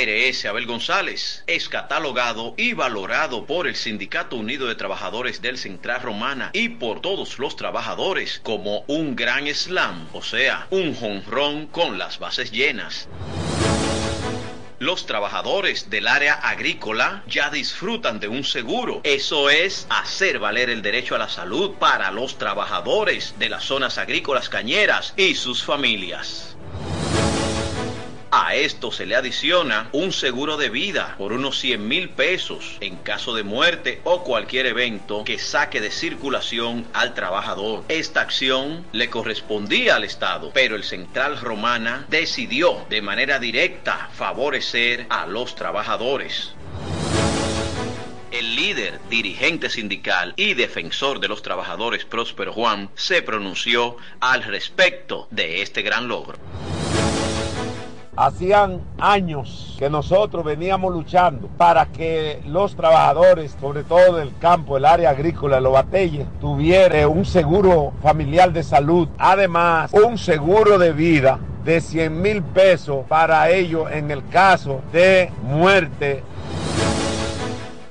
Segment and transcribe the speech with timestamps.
[0.00, 6.00] ARS Abel González es catalogado y valorado por el Sindicato Unido de Trabajadores del Central
[6.00, 11.98] Romana y por todos los trabajadores como un gran slam, o sea, un jonrón con
[11.98, 13.08] las bases llenas.
[14.78, 19.02] Los trabajadores del área agrícola ya disfrutan de un seguro.
[19.04, 23.98] Eso es hacer valer el derecho a la salud para los trabajadores de las zonas
[23.98, 26.56] agrícolas cañeras y sus familias.
[28.32, 32.94] A esto se le adiciona un seguro de vida por unos 100 mil pesos en
[32.96, 37.82] caso de muerte o cualquier evento que saque de circulación al trabajador.
[37.88, 45.06] Esta acción le correspondía al Estado, pero el Central Romana decidió de manera directa favorecer
[45.10, 46.52] a los trabajadores.
[48.30, 55.26] El líder, dirigente sindical y defensor de los trabajadores Próspero Juan se pronunció al respecto
[55.32, 56.38] de este gran logro.
[58.22, 64.84] Hacían años que nosotros veníamos luchando para que los trabajadores, sobre todo del campo, el
[64.84, 69.08] área agrícola, los batelles, tuvieran un seguro familiar de salud.
[69.16, 75.32] Además, un seguro de vida de 100 mil pesos para ellos en el caso de
[75.42, 76.22] muerte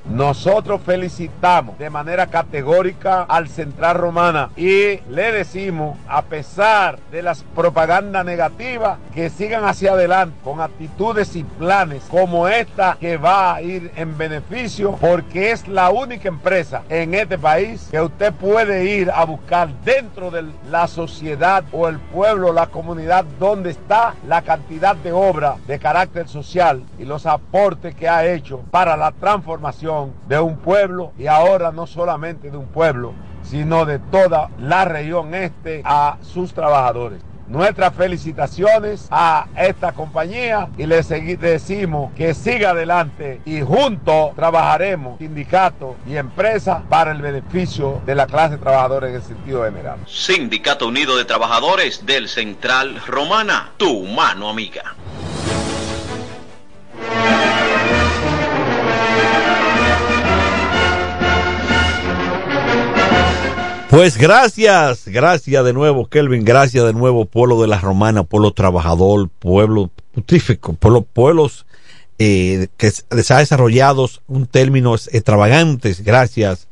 [0.09, 7.43] nosotros felicitamos de manera categórica al Central Romana y le decimos, a pesar de las
[7.55, 13.61] propagandas negativas, que sigan hacia adelante con actitudes y planes como esta que va a
[13.61, 19.11] ir en beneficio porque es la única empresa en este país que usted puede ir
[19.11, 24.95] a buscar dentro de la sociedad o el pueblo, la comunidad donde está la cantidad
[24.95, 30.39] de obra de carácter social y los aportes que ha hecho para la transformación de
[30.39, 35.81] un pueblo y ahora no solamente de un pueblo, sino de toda la región este
[35.85, 37.21] a sus trabajadores.
[37.47, 45.95] Nuestras felicitaciones a esta compañía y le decimos que siga adelante y juntos trabajaremos, sindicato
[46.07, 49.97] y empresa, para el beneficio de la clase trabajadora en el sentido general.
[50.05, 54.93] Sindicato Unido de Trabajadores del Central Romana, tu mano amiga.
[63.89, 69.29] Pues gracias, gracias de nuevo, Kelvin, gracias de nuevo, pueblo de la Romana, pueblo trabajador,
[69.29, 71.65] pueblo putífico, pueblo, pueblos
[72.19, 76.67] eh, que se ha desarrollado un términos extravagantes, gracias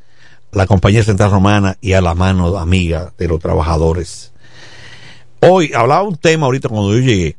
[0.53, 4.31] a la compañía central romana y a la mano amiga de los trabajadores.
[5.39, 7.35] Hoy hablaba un tema ahorita cuando yo llegué,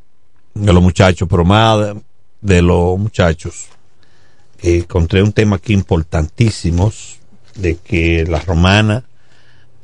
[0.54, 1.94] de los muchachos, pero más
[2.40, 3.68] de los muchachos,
[4.60, 7.20] encontré un tema aquí importantísimos,
[7.54, 9.04] de que la romana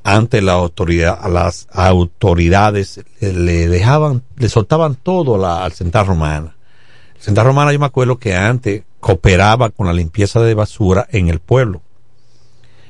[0.04, 6.54] ante la autoridad, las autoridades le dejaban, le soltaban todo al Central Romana.
[7.16, 11.30] El Central Romana yo me acuerdo que antes cooperaba con la limpieza de basura en
[11.30, 11.80] el pueblo,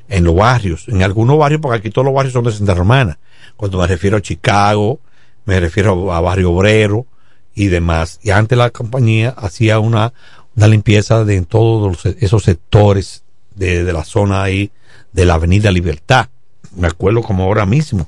[0.09, 3.17] en los barrios, en algunos barrios, porque aquí todos los barrios son de Central Romana.
[3.55, 4.99] Cuando me refiero a Chicago,
[5.45, 7.05] me refiero a Barrio Obrero
[7.53, 8.19] y demás.
[8.23, 10.11] Y antes la compañía hacía una,
[10.57, 13.23] una limpieza de en todos esos sectores
[13.55, 14.69] de, de la zona ahí
[15.13, 16.27] de la Avenida Libertad
[16.75, 18.07] me acuerdo como ahora mismo,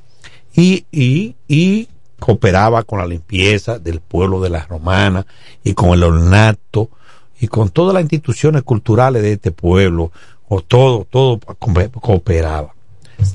[0.55, 1.87] y, y, y
[2.19, 5.25] cooperaba con la limpieza del pueblo de la romana
[5.63, 6.89] y con el ornato
[7.39, 10.11] y con todas las instituciones culturales de este pueblo,
[10.49, 12.73] o todo, todo cooperaba.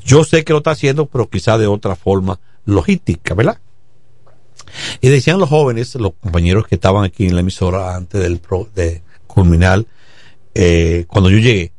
[0.05, 3.59] Yo sé que lo está haciendo, pero quizá de otra forma logística, ¿verdad?
[5.01, 8.69] Y decían los jóvenes, los compañeros que estaban aquí en la emisora antes del pro,
[8.75, 9.85] de culminar,
[10.55, 11.72] eh, cuando yo llegué,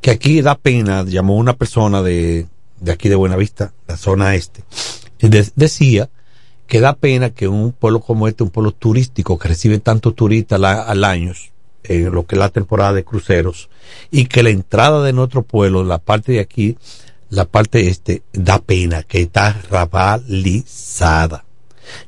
[0.00, 2.46] que aquí da pena, llamó una persona de,
[2.80, 4.62] de aquí de Buenavista, la zona este,
[5.20, 6.08] y decía
[6.66, 10.62] que da pena que un pueblo como este, un pueblo turístico que recibe tantos turistas
[10.62, 11.32] al, año,
[11.82, 13.68] en lo que es la temporada de cruceros,
[14.10, 16.78] y que la entrada de nuestro pueblo, la parte de aquí,
[17.28, 21.44] la parte este, da pena, que está rabalizada.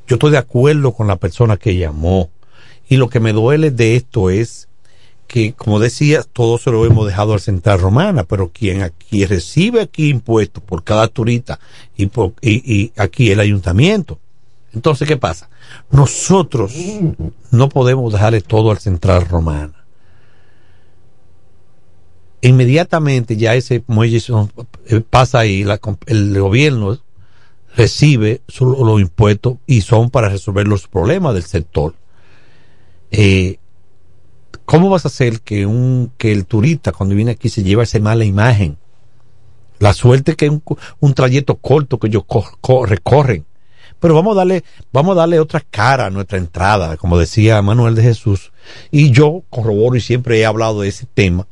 [0.07, 2.31] Yo estoy de acuerdo con la persona que llamó,
[2.89, 4.69] y lo que me duele de esto es
[5.33, 9.81] que, como decía, todo se lo hemos dejado al Central Romana, pero quien aquí recibe
[9.81, 11.59] aquí impuestos por cada turista
[11.97, 14.19] y, por, y, aquí el ayuntamiento.
[14.75, 15.49] Entonces, ¿qué pasa?
[15.91, 16.75] Nosotros
[17.51, 19.87] no podemos dejarle todo al Central Romana.
[22.43, 24.23] Inmediatamente ya ese muelle
[24.91, 25.65] eh, pasa ahí,
[26.09, 26.99] el gobierno
[27.75, 31.95] recibe los impuestos y son para resolver los problemas del sector.
[33.11, 33.57] Eh,
[34.65, 37.99] ¿Cómo vas a hacer que un que el turista cuando viene aquí se lleva esa
[38.01, 38.79] mala imagen?
[39.79, 40.63] La suerte que un,
[41.01, 42.25] un trayecto corto que ellos
[42.87, 43.45] recorren
[43.99, 47.95] Pero vamos a darle, vamos a darle otra cara a nuestra entrada, como decía Manuel
[47.95, 48.53] de Jesús.
[48.91, 51.47] Y yo corroboro y siempre he hablado de ese tema.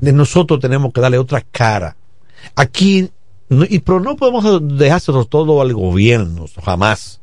[0.00, 1.96] De nosotros tenemos que darle otra cara.
[2.54, 3.10] Aquí,
[3.50, 7.20] y, pero no podemos dejárselo todo al gobierno, jamás.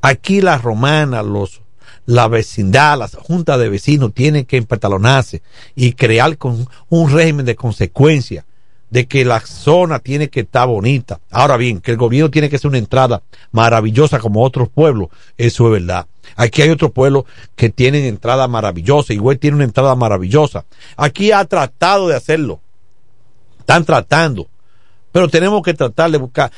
[0.00, 1.61] Aquí la romana, los
[2.06, 5.42] la vecindad, la junta de vecinos tienen que empantalonarse
[5.74, 8.44] y crear con un régimen de consecuencia
[8.90, 11.20] de que la zona tiene que estar bonita.
[11.30, 15.08] Ahora bien, que el gobierno tiene que ser una entrada maravillosa como otros pueblos,
[15.38, 16.06] eso es verdad.
[16.36, 17.24] Aquí hay otros pueblos
[17.56, 20.64] que tienen entrada maravillosa, igual tiene una entrada maravillosa.
[20.96, 22.60] Aquí ha tratado de hacerlo.
[23.60, 24.48] Están tratando.
[25.10, 26.50] Pero tenemos que tratar de buscar.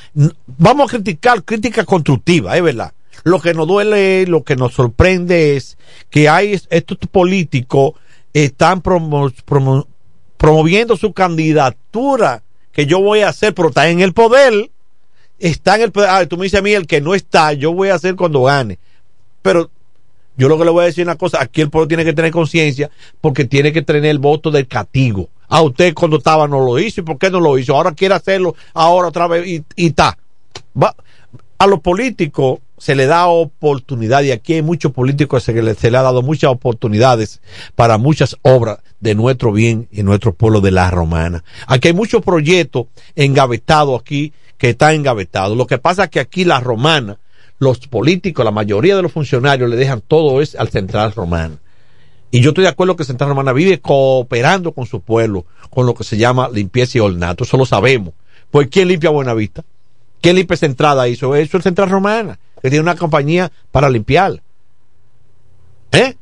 [0.47, 2.93] Vamos a criticar, crítica constructiva, es verdad
[3.25, 5.77] lo que nos duele, lo que nos sorprende es
[6.11, 7.95] que hay estos políticos
[8.35, 12.43] están promoviendo su candidatura
[12.73, 14.71] que yo voy a hacer, pero está en el poder.
[15.39, 16.11] Está en el poder.
[16.11, 18.43] Ah, tú me dices a mí, el que no está, yo voy a hacer cuando
[18.43, 18.79] gane.
[19.41, 19.71] Pero
[20.37, 22.33] yo lo que le voy a decir una cosa, aquí el pueblo tiene que tener
[22.33, 25.29] conciencia porque tiene que tener el voto del castigo.
[25.49, 27.77] A usted cuando estaba no lo hizo, ¿y por qué no lo hizo?
[27.77, 30.19] Ahora quiere hacerlo, ahora otra vez, y, está.
[31.59, 35.99] a los políticos se le da oportunidad y aquí hay muchos políticos le, se le
[35.99, 37.41] ha dado muchas oportunidades
[37.75, 41.45] para muchas obras de nuestro bien y nuestro pueblo de la romana.
[41.67, 45.57] Aquí hay muchos proyectos engavetados aquí que están engavetados.
[45.57, 47.19] Lo que pasa es que aquí la romana,
[47.59, 51.59] los políticos, la mayoría de los funcionarios le dejan todo eso al Central Romana.
[52.31, 55.95] Y yo estoy de acuerdo que Central Romana vive cooperando con su pueblo, con lo
[55.95, 57.45] que se llama limpieza y ornato.
[57.45, 58.15] Eso lo sabemos.
[58.51, 59.65] Pues ¿quién limpia Buenavista?
[60.21, 61.09] ¿Quién limpia esa?
[61.09, 64.41] Hizo eso el Central Romana que tiene una compañía para limpiar.
[65.93, 66.17] ¿Eh?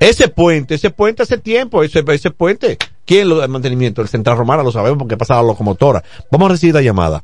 [0.00, 4.00] Ese puente, ese puente hace tiempo, ese, ese puente, ¿quién lo da mantenimiento?
[4.00, 6.02] El Central Romana lo sabemos porque pasa la locomotora.
[6.30, 7.22] Vamos a recibir la llamada.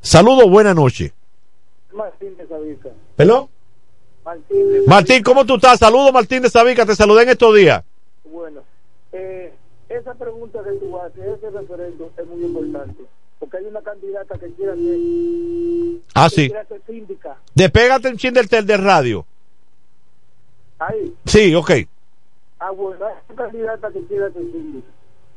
[0.00, 1.12] Saludos, buena noche.
[1.94, 2.88] Martín de Sabica.
[3.14, 3.50] ¿Perdón?
[4.24, 5.78] Martín, Martín, ¿cómo tú estás?
[5.78, 7.84] Saludos, Martín de Sabica, te saludé en estos días.
[8.24, 8.62] Bueno,
[9.12, 9.52] eh,
[9.88, 13.04] esa pregunta de tu ese referendo es muy importante
[13.46, 16.50] porque hay una candidata que quiere ser, ah, sí.
[16.84, 17.36] síndica.
[17.54, 19.24] Despégate un chin del, del radio.
[20.80, 21.14] Ahí.
[21.24, 21.70] Sí, ok.
[22.58, 24.88] Ah, bueno, hay una candidata que quiere ser síndica.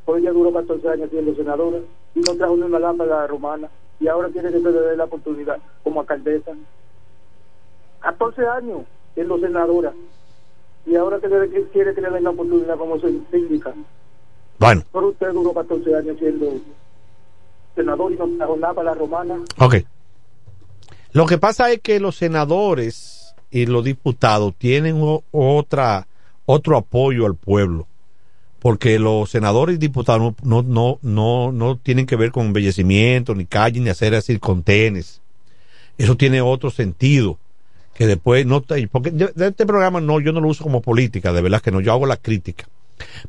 [0.06, 1.78] Porque ella duró 14 años siendo senadora
[2.16, 3.70] y no trajo ni una lámpara romana
[4.00, 6.54] y ahora quiere que dé la oportunidad como alcaldesa.
[8.00, 8.82] 14 años
[9.14, 9.94] siendo senadora
[10.88, 13.72] y ahora quiere que le den la oportunidad como síndica.
[14.58, 14.82] Bueno.
[14.92, 16.60] Pero usted duró 14 años siendo
[17.80, 19.40] senador y la romana.
[19.58, 19.76] Ok.
[21.12, 26.08] Lo que pasa es que los senadores y los diputados tienen otra
[26.46, 27.88] otro apoyo al pueblo
[28.60, 33.46] porque los senadores y diputados no, no, no, no, tienen que ver con embellecimiento, ni
[33.46, 35.22] calle, ni hacer así contenes.
[35.98, 37.38] Eso tiene otro sentido.
[37.94, 41.42] Que después no porque de este programa no, yo no lo uso como política, de
[41.42, 42.66] verdad que no, yo hago la crítica.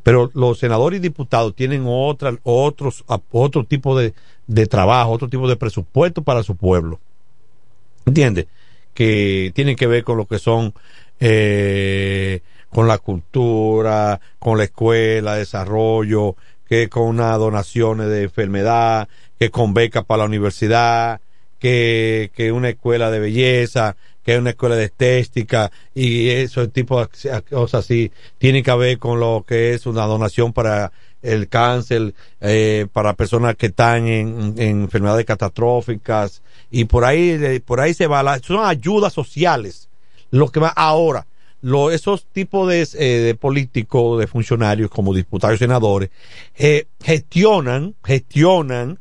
[0.03, 4.15] Pero los senadores y diputados tienen otra, otros, otro tipo de,
[4.47, 7.01] de trabajo, otro tipo de presupuesto para su pueblo.
[8.07, 8.47] ¿Entiendes?
[8.95, 10.75] Que tienen que ver con lo que son,
[11.21, 12.41] eh,
[12.71, 16.37] con la cultura, con la escuela, desarrollo,
[16.69, 19.09] que con unas donaciones de enfermedad,
[19.39, 21.21] que con becas para la universidad,
[21.59, 23.97] que, que una escuela de belleza,
[24.31, 28.97] que es una escuela de estética y ese tipo de cosas así, tiene que ver
[28.99, 34.55] con lo que es una donación para el cáncer, eh, para personas que están en,
[34.57, 39.89] enfermedades catastróficas y por ahí, por ahí se va, la, son ayudas sociales.
[40.31, 41.27] Lo que va ahora,
[41.61, 46.11] lo, esos tipos de, eh, de políticos, de funcionarios como diputados y senadores,
[46.57, 49.01] eh, gestionan, gestionan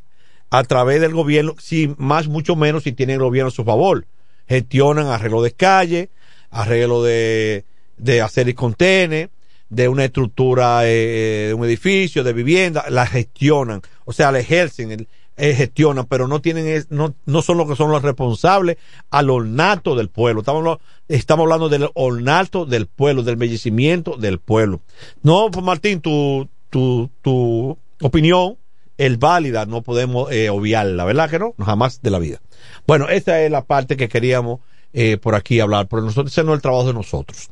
[0.49, 4.07] a través del gobierno, si más, mucho menos si tienen el gobierno a su favor
[4.49, 6.09] gestionan arreglo de calle,
[6.49, 7.65] arreglo de,
[7.97, 9.29] de hacer y contener,
[9.69, 15.07] de una estructura eh, de un edificio, de vivienda, la gestionan, o sea, la ejercen,
[15.37, 18.77] eh, gestionan, pero no tienen, no, no son los que son los responsables
[19.11, 20.41] al ornato del pueblo.
[20.41, 24.81] Estamos, estamos hablando del ornato del pueblo, del embellecimiento del pueblo.
[25.21, 28.57] No, Martín, tu, tu, tu opinión
[28.99, 31.55] es válida, no podemos eh, obviarla, ¿verdad que no?
[31.57, 32.41] Jamás de la vida.
[32.85, 34.59] Bueno, esta es la parte que queríamos
[34.91, 37.49] eh, por aquí hablar, pero nosotros, ese no es el trabajo de nosotros.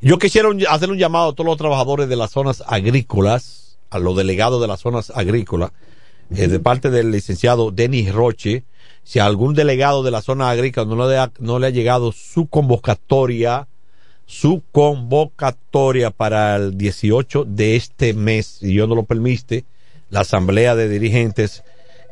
[0.00, 4.16] Yo quisiera hacer un llamado a todos los trabajadores de las zonas agrícolas, a los
[4.16, 5.70] delegados de las zonas agrícolas,
[6.34, 8.64] eh, de parte del licenciado Denis Roche,
[9.04, 12.10] si a algún delegado de la zona agrícola no le, ha, no le ha llegado
[12.10, 13.68] su convocatoria,
[14.26, 19.64] su convocatoria para el 18 de este mes, si Dios no lo permite,
[20.12, 21.64] la asamblea de dirigentes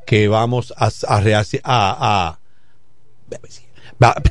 [0.06, 0.90] que vamos a,
[1.64, 2.38] a,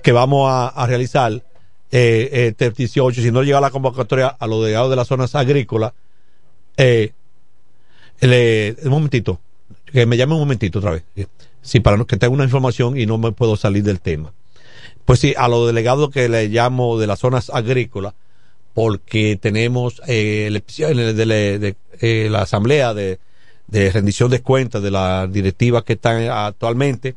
[0.02, 1.44] que vamos a, realizar
[1.92, 5.94] eh, este 18, si no llega la convocatoria a los delegados de las zonas agrícolas,
[6.78, 7.14] eh,
[8.22, 9.40] un momentito,
[9.86, 11.04] que me llame un momentito otra vez,
[11.62, 14.34] sí, para que tenga una información y no me puedo salir del tema.
[15.06, 18.16] Pues sí, a los delegados que le llamo de las zonas agrícolas,
[18.74, 23.20] porque tenemos eh, de, eh, la asamblea de,
[23.72, 27.16] rendición de cuentas de las directivas que están actualmente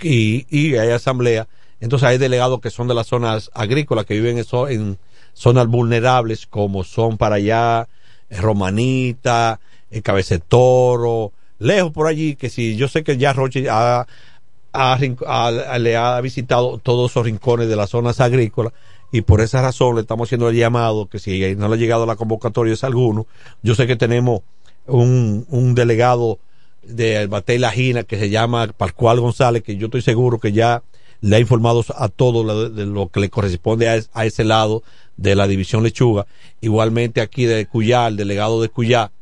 [0.00, 1.48] y, hay asamblea.
[1.80, 4.98] Entonces hay delegados que son de las zonas agrícolas que viven en,
[5.34, 7.88] zonas vulnerables como son para allá
[8.30, 9.58] eh, Romanita,
[9.90, 14.06] el Cabecetoro, lejos por allí, que si yo sé que ya Roche ha,
[15.78, 18.72] le ha visitado todos esos rincones de las zonas agrícolas,
[19.10, 22.06] y por esa razón le estamos haciendo el llamado que si no le ha llegado
[22.06, 23.26] la convocatoria es alguno,
[23.62, 24.40] yo sé que tenemos
[24.86, 26.38] un, un delegado
[26.82, 30.82] de Batey La Gina que se llama Pascual González, que yo estoy seguro que ya
[31.20, 34.82] le ha informado a todo lo, de lo que le corresponde a, ese lado
[35.16, 36.26] de la división lechuga.
[36.60, 39.12] Igualmente aquí de Cuyá, el delegado de Cuyá,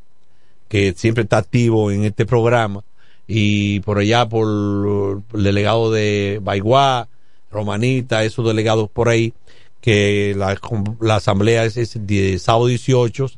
[0.68, 2.82] que siempre está activo en este programa.
[3.28, 7.08] Y por allá por el delegado de Baiguá,
[7.50, 9.34] Romanita, esos delegados por ahí
[9.80, 10.58] que la,
[11.00, 13.30] la asamblea es, es de sábado 18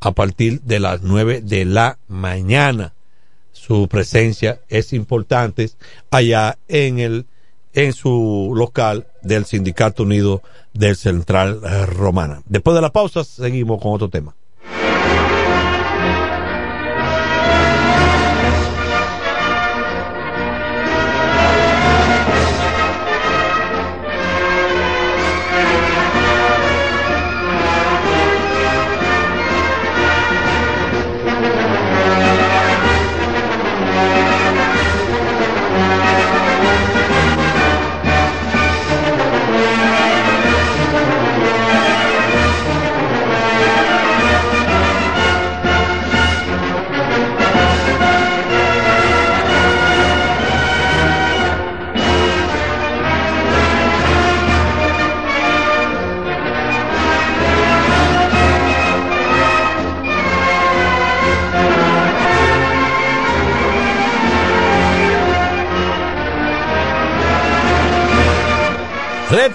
[0.00, 2.94] a partir de las 9 de la mañana.
[3.52, 5.70] Su presencia es importante
[6.10, 7.26] allá en el
[7.72, 12.42] en su local del Sindicato Unido del Central Romana.
[12.46, 14.34] Después de la pausa seguimos con otro tema.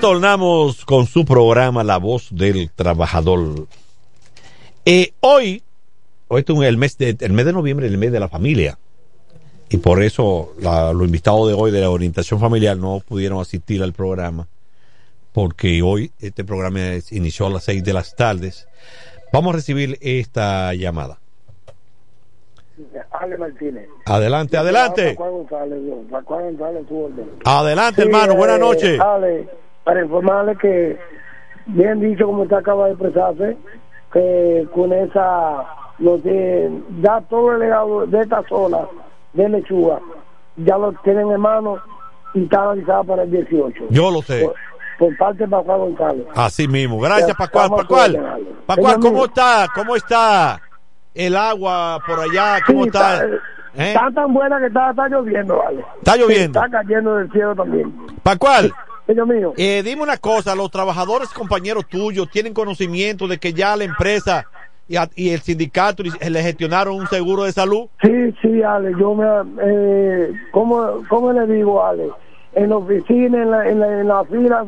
[0.02, 3.68] Retornamos con su programa La Voz del Trabajador.
[4.84, 5.62] Eh, hoy,
[6.28, 8.80] hoy es el mes, de, el mes de noviembre, el mes de la familia.
[9.70, 13.94] Y por eso los invitados de hoy de la orientación familiar no pudieron asistir al
[13.94, 14.48] programa.
[15.34, 16.80] Porque hoy este programa
[17.12, 18.68] inició a las seis de las tardes.
[19.32, 21.20] Vamos a recibir esta llamada.
[23.12, 23.88] Ale Martínez.
[24.08, 25.16] Adelante, adelante.
[27.46, 28.36] Adelante, hermano.
[28.36, 29.00] Buenas noches
[29.92, 30.98] para informarle que,
[31.66, 33.58] bien dicho como usted acaba de expresarse,
[34.14, 35.66] que con esa,
[36.00, 36.72] los de,
[37.02, 38.78] ya todo el legado de esta zona
[39.34, 40.00] de lechuga,
[40.56, 41.78] ya lo tienen en mano
[42.34, 43.84] y está analizada para el 18.
[43.90, 44.50] Yo lo sé.
[44.98, 46.28] Por, parte de Pascual González.
[46.36, 46.98] Así mismo.
[47.02, 47.70] Gracias, Pascual.
[47.72, 49.68] Pascual, Pascual ¿cómo está?
[49.76, 50.62] ¿Cómo está
[51.14, 52.60] el agua por allá?
[52.66, 53.26] ¿Cómo está?
[53.26, 53.40] ¿Eh?
[53.76, 55.84] Está, tan buena que está, está lloviendo, ¿vale?
[55.98, 56.64] Está lloviendo.
[56.64, 57.94] Está cayendo del cielo también.
[58.24, 58.72] Pascual.
[59.26, 59.54] Mío.
[59.58, 64.48] Eh, dime una cosa, los trabajadores compañeros tuyos tienen conocimiento de que ya la empresa
[65.16, 67.88] y, el sindicato le gestionaron un seguro de salud.
[68.02, 69.26] Sí, sí, Ale, yo me,
[69.64, 72.10] eh, ¿cómo, ¿cómo, le digo, Ale?
[72.54, 74.66] En la oficina, en la, en la, en la fila,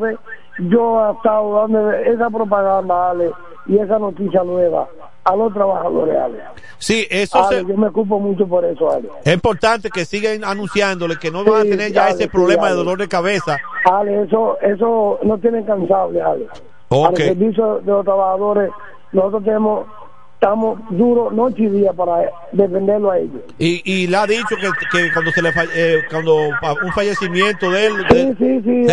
[0.60, 3.32] yo he estado dando esa propaganda, Ale,
[3.66, 4.88] y esa noticia nueva
[5.24, 6.40] a los trabajadores, Ale.
[6.78, 9.10] Sí, eso Yo me ocupo mucho por eso, Ale.
[9.24, 12.98] Es importante que sigan anunciándole que no van a tener ya ese problema de dolor
[12.98, 13.58] de cabeza.
[13.86, 16.48] Ale, eso, eso no tienen cansable, Ale.
[16.90, 17.30] Okay.
[17.30, 18.72] Al servicio de los trabajadores,
[19.12, 19.86] nosotros tenemos
[20.34, 23.42] estamos duros noche y día para defenderlo a ellos.
[23.58, 27.86] Y, y le ha dicho que, que cuando se le eh, cuando un fallecimiento de
[27.86, 28.86] él, sí, sí, sí,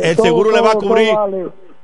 [0.00, 1.10] el seguro le va a cubrir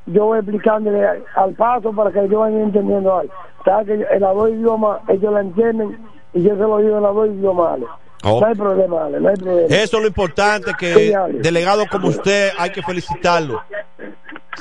[0.07, 1.03] yo voy explicándole
[1.35, 3.33] al paso para que ellos vayan entendiendo algo.
[3.65, 5.99] Sabes que en los dos idiomas ellos la entienden
[6.35, 7.81] y yo se lo digo en los dos idiomas.
[8.23, 9.75] No hay problema, no hay problema.
[9.75, 13.61] Eso es lo importante, que delegado como usted hay que felicitarlo.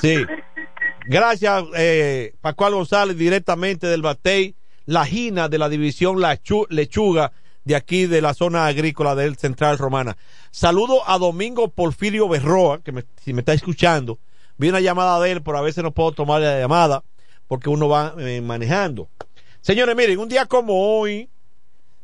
[0.01, 0.25] Sí.
[1.05, 4.55] Gracias, eh, Pascual González, directamente del Batey,
[4.86, 7.31] la Gina de la división La Lechuga
[7.65, 10.17] de aquí de la zona agrícola del Central Romana.
[10.51, 14.19] Saludo a Domingo Porfirio Berroa, que si me está escuchando,
[14.57, 17.03] vi una llamada de él, pero a veces no puedo tomar la llamada
[17.53, 19.10] porque uno va eh, manejando.
[19.62, 21.29] Señores, miren, un día como hoy,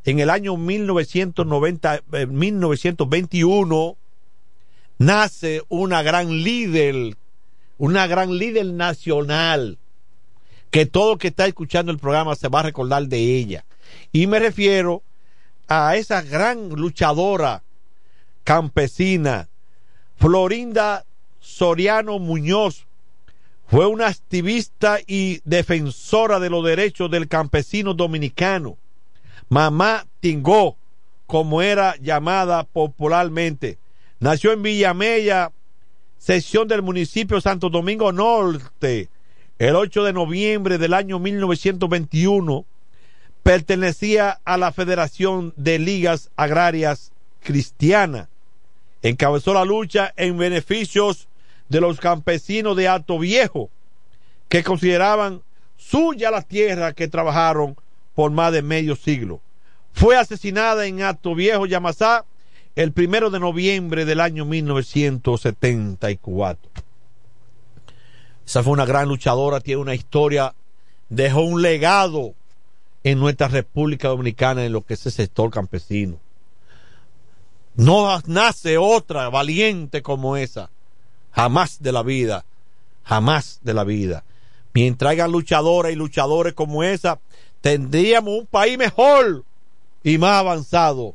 [0.04, 3.96] en el año 1990, 1921,
[4.98, 7.16] nace una gran líder,
[7.78, 9.78] una gran líder nacional,
[10.70, 13.64] que todo que está escuchando el programa se va a recordar de ella.
[14.12, 15.02] Y me refiero
[15.66, 17.64] a esa gran luchadora
[18.44, 19.48] campesina,
[20.14, 21.06] Florinda
[21.40, 22.86] Soriano Muñoz,
[23.70, 28.78] fue una activista y defensora de los derechos del campesino dominicano.
[29.48, 30.76] Mamá Tingó,
[31.26, 33.78] como era llamada popularmente.
[34.18, 35.52] Nació en Villamella,
[36.18, 39.08] sección del municipio Santo Domingo Norte,
[39.60, 42.66] el 8 de noviembre del año 1921.
[43.44, 48.28] Pertenecía a la Federación de Ligas Agrarias Cristiana.
[49.02, 51.28] Encabezó la lucha en beneficios
[51.70, 53.70] de los campesinos de Alto Viejo,
[54.48, 55.40] que consideraban
[55.76, 57.74] suya la tierra que trabajaron
[58.14, 59.40] por más de medio siglo.
[59.92, 62.26] Fue asesinada en Alto Viejo, Yamasá,
[62.74, 66.70] el primero de noviembre del año 1974.
[68.44, 70.54] Esa fue una gran luchadora, tiene una historia,
[71.08, 72.34] dejó un legado
[73.04, 76.18] en nuestra República Dominicana en lo que es el sector campesino.
[77.76, 80.68] No nace otra valiente como esa
[81.32, 82.44] Jamás de la vida.
[83.04, 84.24] Jamás de la vida.
[84.72, 87.18] Mientras haya luchadoras y luchadores como esa,
[87.60, 89.44] tendríamos un país mejor
[90.02, 91.14] y más avanzado.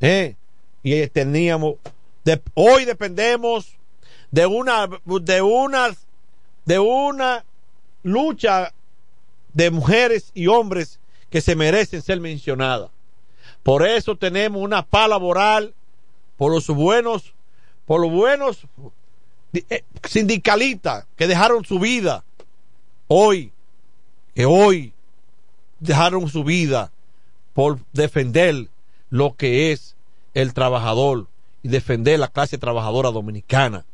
[0.00, 0.36] ¿Eh?
[0.82, 1.76] Y teníamos,
[2.54, 3.76] hoy dependemos
[4.30, 5.94] de una, de una,
[6.64, 7.44] de una
[8.02, 8.72] lucha
[9.52, 10.98] de mujeres y hombres
[11.30, 12.90] que se merecen ser mencionadas.
[13.62, 15.74] Por eso tenemos una paz laboral
[16.36, 17.34] por los buenos,
[17.86, 18.88] por los buenos eh,
[20.04, 22.24] sindicalistas que dejaron su vida
[23.08, 23.52] hoy,
[24.34, 24.92] que hoy
[25.80, 26.90] dejaron su vida
[27.52, 28.68] por defender
[29.10, 29.94] lo que es
[30.34, 31.26] el trabajador
[31.62, 33.84] y defender la clase trabajadora dominicana.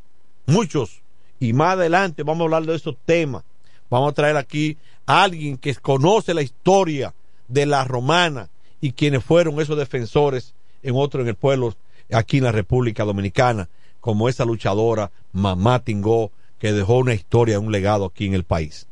[0.45, 1.01] Muchos,
[1.39, 3.43] y más adelante vamos a hablar de esos temas.
[3.89, 7.13] Vamos a traer aquí a alguien que conoce la historia
[7.47, 11.75] de la romana y quienes fueron esos defensores en otro en el pueblo
[12.11, 13.67] aquí en la República Dominicana
[13.99, 18.87] como esa luchadora Mamá Tingó, que dejó una historia, un legado aquí en el país.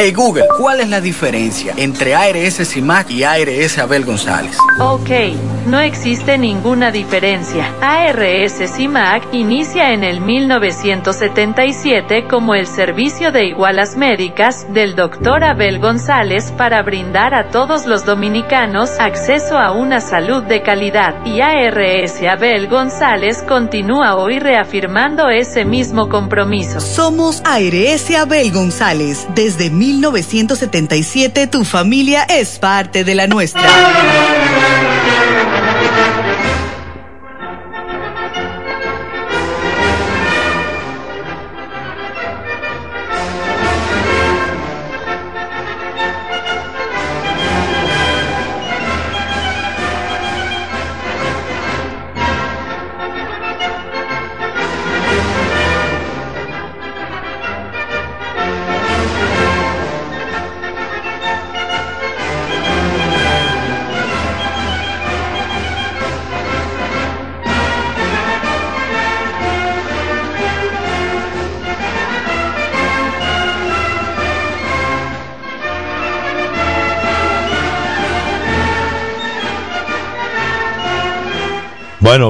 [0.00, 4.56] Hey Google, ¿cuál es la diferencia entre ARS CIMAC y ARS Abel González?
[4.80, 5.10] Ok,
[5.68, 7.72] no existe ninguna diferencia.
[7.80, 15.44] ARS CIMAC inicia en el 1977 como el servicio de igualas médicas del Dr.
[15.44, 21.14] Abel González para brindar a todos los dominicanos acceso a una salud de calidad.
[21.26, 26.80] Y ARS Abel González continúa hoy reafirmando ese mismo compromiso.
[26.80, 33.68] Somos ARS Abel González desde 1977 tu familia es parte de la nuestra.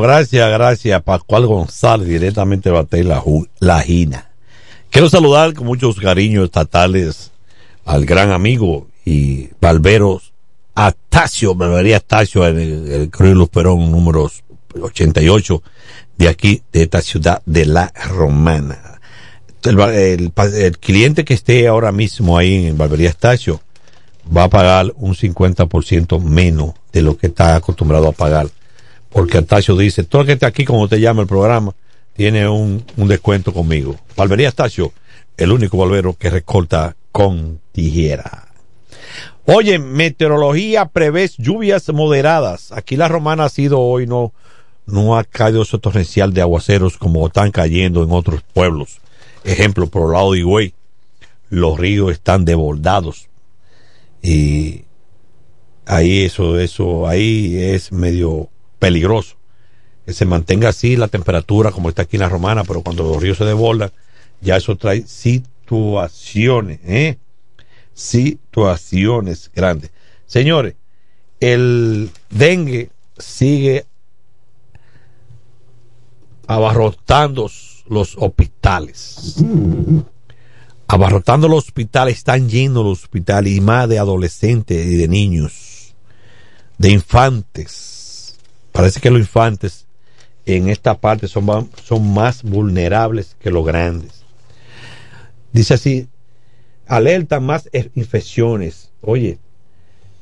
[0.09, 1.03] Gracias, gracias.
[1.03, 3.23] Pascual González, directamente de la,
[3.61, 4.31] la Gina.
[4.91, 7.31] Quiero saludar con muchos cariños estatales
[7.85, 10.23] al gran amigo y barbero
[10.75, 14.31] Astacio, Barbería Astacio, en el, el Cruz Perón, número
[14.81, 15.63] 88,
[16.17, 19.01] de aquí, de esta ciudad de La Romana.
[19.65, 20.33] El,
[20.79, 23.61] cliente que esté ahora mismo ahí en Barbería Astacio
[24.35, 28.49] va a pagar un 50% menos de lo que está acostumbrado a pagar
[29.11, 31.75] porque Astacio dice, todo el que esté aquí, como te llama el programa,
[32.15, 33.97] tiene un, un descuento conmigo.
[34.17, 34.93] Barbería Astacio,
[35.37, 38.49] el único barbero que recorta con tijera.
[39.47, 42.71] Oye, meteorología prevé lluvias moderadas.
[42.73, 44.33] Aquí la romana ha sido hoy, no,
[44.85, 49.01] no ha caído ese torrencial de aguaceros como están cayendo en otros pueblos.
[49.45, 50.75] Ejemplo, por el lado de Higüey,
[51.49, 53.29] los ríos están desbordados.
[54.23, 54.85] Y
[55.87, 59.37] ahí eso, eso, ahí es medio peligroso.
[60.07, 63.23] Que se mantenga así la temperatura como está aquí en la romana, pero cuando los
[63.23, 63.93] ríos se desbordan,
[64.41, 67.19] ya eso trae situaciones, ¿eh?
[67.93, 69.91] situaciones grandes.
[70.27, 70.77] Señores,
[71.41, 73.87] el dengue sigue
[76.47, 77.51] abarrotando
[77.89, 79.37] los hospitales.
[80.87, 85.95] Abarrotando los hospitales, están llenos los hospitales y más de adolescentes y de niños,
[86.79, 87.98] de infantes.
[88.79, 89.89] Parece que los infantes
[90.47, 94.25] en esta parte son, son más vulnerables que los grandes.
[95.53, 96.07] Dice así,
[96.87, 98.93] alerta más infecciones.
[99.01, 99.41] Oye,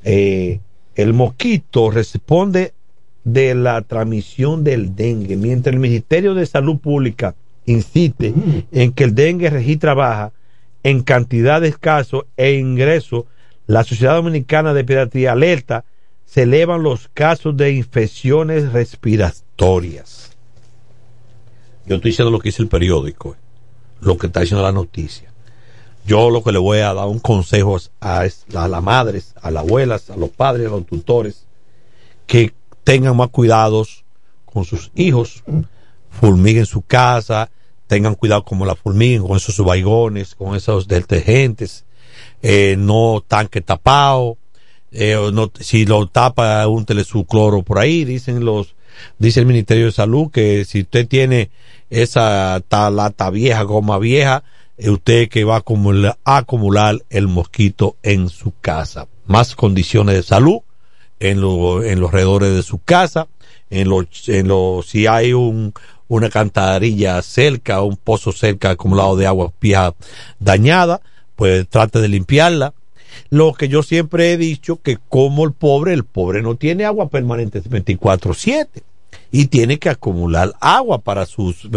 [0.05, 0.61] eh,
[0.95, 2.73] el mosquito responde
[3.25, 7.35] de la transmisión del dengue, mientras el Ministerio de Salud Pública
[7.66, 8.33] insiste
[8.73, 10.33] en que el dengue registra baja
[10.83, 13.27] en cantidad de casos e ingresos,
[13.66, 15.85] la Sociedad Dominicana de Pediatría alerta,
[16.27, 20.37] se elevan los casos de infecciones respiratorias.
[21.87, 23.37] Yo estoy diciendo lo que dice el periódico, eh,
[24.01, 25.33] lo que está diciendo la noticia.
[26.05, 29.65] Yo lo que le voy a dar un consejo a, a las madres, a las
[29.65, 31.47] abuelas, a los padres, a los tutores,
[32.27, 32.53] que
[32.85, 34.05] tengan más cuidados
[34.45, 35.43] con sus hijos,
[36.11, 37.51] fulmiguen su casa,
[37.87, 41.85] tengan cuidado como la fulmiguen con esos baigones, con esos detergentes,
[42.43, 44.39] eh, no tanque tapado,
[44.99, 48.75] eh, no, si lo tapa un telesucloro por ahí, dicen los,
[49.19, 51.51] dice el Ministerio de Salud que si usted tiene
[51.91, 54.43] esa lata vieja, goma vieja,
[54.79, 59.07] usted que va a acumular, acumular, el mosquito en su casa.
[59.27, 60.61] Más condiciones de salud
[61.21, 63.29] en, lo, en los alrededores de su casa,
[63.69, 65.75] en los, en los, si hay un,
[66.09, 69.95] una cantarilla cerca, un pozo cerca acumulado de agua vieja
[70.39, 71.01] dañada,
[71.35, 72.73] pues trate de limpiarla.
[73.31, 77.09] Lo que yo siempre he dicho que como el pobre, el pobre no tiene agua
[77.09, 78.83] permanente 24/7
[79.31, 81.68] y tiene que acumular agua para sus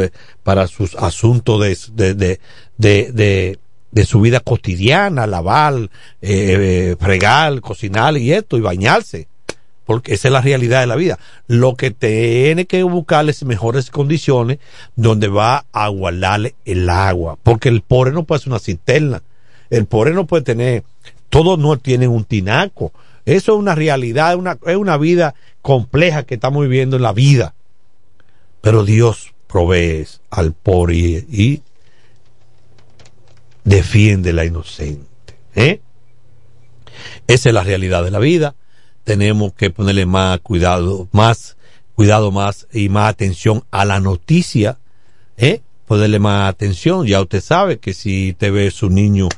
[0.43, 2.39] para sus asuntos de, de,
[2.77, 3.59] de,
[3.91, 5.89] de, su vida cotidiana, lavar,
[6.21, 9.27] eh, fregar, cocinar y esto, y bañarse.
[9.89, 11.17] Porque esa es la realidad de la vida.
[11.47, 14.59] Lo que tiene que buscar es mejores condiciones
[14.95, 17.39] donde va a guardarle el agua.
[17.41, 19.23] Porque el pobre no puede ser una cisterna.
[19.71, 20.83] El pobre no puede tener,
[21.29, 22.91] todos no tienen un tinaco.
[23.25, 27.53] Eso es una realidad, es una vida compleja que estamos viviendo en la vida.
[28.61, 31.61] Pero Dios provee al pobre y,
[33.63, 35.35] defiende la inocente.
[35.55, 35.81] ¿eh?
[37.27, 38.55] Esa es la realidad de la vida.
[39.03, 41.55] Tenemos que ponerle más cuidado, más
[41.95, 44.79] cuidado más y más atención a la noticia.
[45.37, 45.61] ¿eh?
[45.85, 47.05] Ponerle más atención.
[47.05, 49.29] Ya usted sabe que si te ve su niño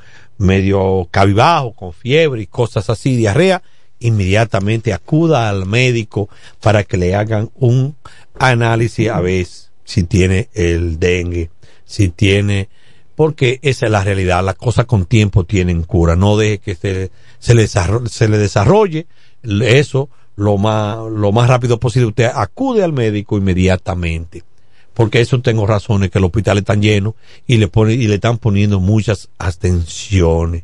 [0.41, 3.62] medio cabibajo, con fiebre y cosas así, diarrea,
[3.99, 7.95] inmediatamente acuda al médico para que le hagan un
[8.39, 9.47] análisis a ver
[9.84, 11.51] si tiene el dengue,
[11.86, 12.69] si tiene,
[13.15, 17.12] porque esa es la realidad, las cosas con tiempo tienen cura, no deje que se,
[17.39, 19.08] se, le, se le desarrolle
[19.43, 24.43] eso lo más, lo más rápido posible, usted acude al médico inmediatamente
[25.01, 27.15] porque eso tengo razones que el hospital está lleno
[27.47, 30.63] y le y le están poniendo muchas atenciones.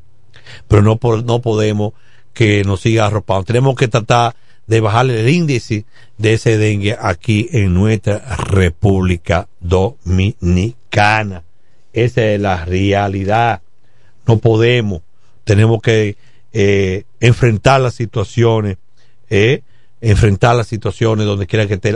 [0.68, 1.94] Pero no, no podemos
[2.36, 3.46] que nos siga arropando.
[3.46, 4.36] Tenemos que tratar
[4.68, 5.86] de bajarle el índice
[6.20, 11.44] de ese dengue aquí en nuestra República Dominicana.
[11.92, 13.64] Esa es la realidad.
[14.28, 15.02] No podemos.
[15.46, 16.16] Tenemos que
[16.54, 18.78] eh, enfrentar las situaciones,
[19.32, 19.64] eh,
[20.02, 21.96] enfrentar las situaciones donde quiera que esté,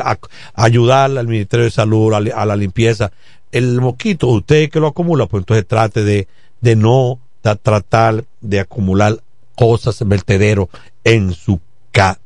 [0.53, 3.11] ayudar al Ministerio de Salud, a, la limpieza.
[3.51, 6.27] El mosquito, usted que lo acumula, pues entonces trate de,
[6.61, 9.21] de no tratar de acumular
[9.55, 10.69] cosas, vertedero
[11.03, 11.59] en su
[11.91, 12.19] casa.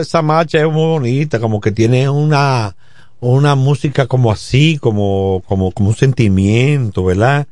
[0.00, 2.76] Esa, marcha es muy bonita, como que tiene una,
[3.20, 7.46] una música como así, como, como, como un sentimiento, ¿verdad?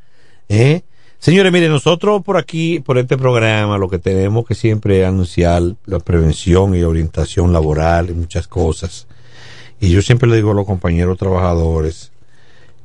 [0.48, 0.82] ¿Eh?
[1.18, 5.98] Señores, miren, nosotros por aquí, por este programa, lo que tenemos que siempre anunciar la
[5.98, 9.06] prevención y orientación laboral y muchas cosas.
[9.80, 12.10] Y yo siempre le digo a los compañeros trabajadores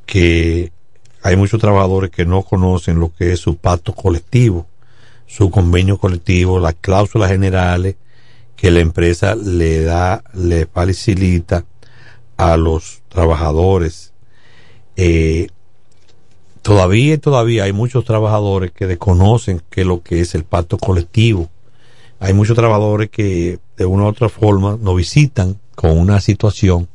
[0.04, 0.70] que
[1.22, 4.66] hay muchos trabajadores que no conocen lo que es su pacto colectivo,
[5.26, 7.96] su convenio colectivo, las cláusulas generales
[8.56, 11.64] que la empresa le da, le facilita
[12.36, 14.12] a los trabajadores.
[14.96, 15.48] Eh,
[16.62, 21.50] todavía todavía hay muchos trabajadores que desconocen qué es lo que es el pacto colectivo.
[22.18, 26.88] Hay muchos trabajadores que de una u otra forma nos visitan con una situación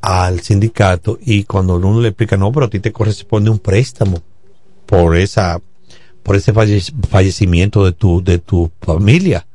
[0.00, 4.22] al sindicato y cuando uno le explica, no, pero a ti te corresponde un préstamo
[4.86, 5.60] por esa
[6.22, 9.46] por ese fallecimiento de tu de tu familia.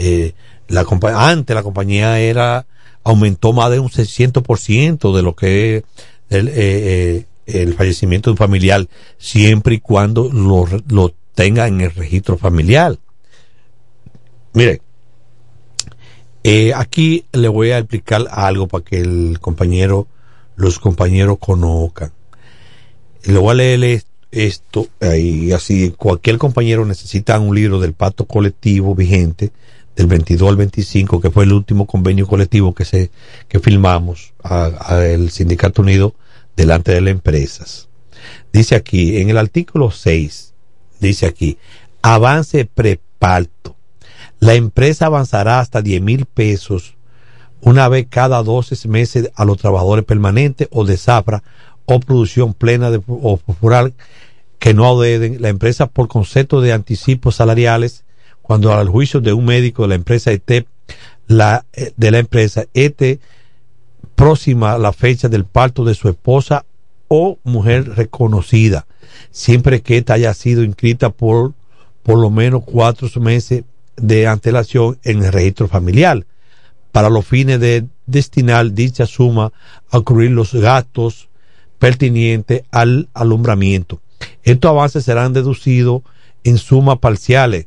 [0.00, 0.34] Eh,
[0.68, 2.66] la antes la compañía era
[3.04, 5.84] aumentó más de un 600% de lo que es
[6.28, 11.80] el, eh, eh, el fallecimiento de un familiar, siempre y cuando lo, lo tenga en
[11.80, 12.98] el registro familiar.
[14.52, 14.82] Mire,
[16.44, 20.06] eh, aquí le voy a explicar algo para que el compañero,
[20.56, 22.12] los compañeros conozcan.
[23.24, 28.94] Le voy a leer esto, y así cualquier compañero necesita un libro del pacto colectivo
[28.94, 29.50] vigente
[29.98, 33.10] del 22 al 25, que fue el último convenio colectivo que se
[33.48, 36.14] que firmamos al Sindicato Unido
[36.56, 37.88] delante de las empresas.
[38.52, 40.54] Dice aquí, en el artículo 6,
[41.00, 41.58] dice aquí,
[42.00, 43.74] avance preparto.
[44.38, 46.94] La empresa avanzará hasta 10 mil pesos
[47.60, 51.42] una vez cada 12 meses a los trabajadores permanentes o de zafra
[51.86, 53.94] o producción plena o rural
[54.60, 58.04] que no adeden la empresa por concepto de anticipos salariales
[58.48, 60.64] cuando al juicio de un médico de la empresa ET, eh,
[61.28, 63.20] de la empresa ET
[64.14, 66.64] próxima la fecha del parto de su esposa
[67.08, 68.86] o mujer reconocida,
[69.30, 71.52] siempre que ésta haya sido inscrita por
[72.02, 73.64] por lo menos cuatro meses
[73.98, 76.24] de antelación en el registro familiar,
[76.90, 79.52] para los fines de destinar dicha suma
[79.90, 81.28] a cubrir los gastos
[81.78, 84.00] pertinentes al alumbramiento.
[84.42, 86.00] Estos avances serán deducidos
[86.44, 87.66] en sumas parciales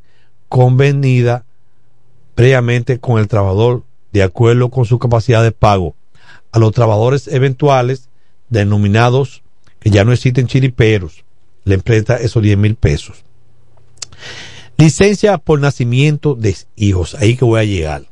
[0.52, 1.46] convenida
[2.36, 5.96] previamente con el trabajador de acuerdo con su capacidad de pago.
[6.52, 8.10] A los trabajadores eventuales
[8.50, 9.44] denominados
[9.80, 11.24] que ya no existen chiriperos,
[11.64, 13.24] le empresta esos 10 mil pesos.
[14.76, 18.04] Licencia por nacimiento de hijos, ahí que voy a llegar.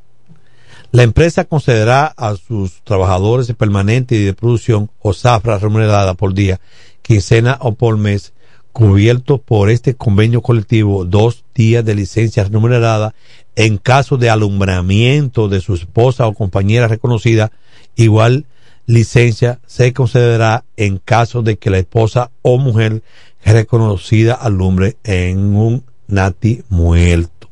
[0.91, 6.61] La empresa concederá a sus trabajadores permanentes y de producción o zafra remunerada por día,
[7.01, 8.31] quincena o por mes
[8.71, 13.13] cubierto por este convenio colectivo dos días de licencia remunerada
[13.55, 17.51] en caso de alumbramiento de su esposa o compañera reconocida,
[17.95, 18.45] igual
[18.85, 23.03] licencia se concederá en caso de que la esposa o mujer
[23.43, 27.49] reconocida alumbre en un nati muerto.